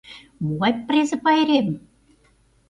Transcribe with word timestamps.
Могай 0.45 0.73
презе 0.87 1.17
пайрем? 1.23 1.67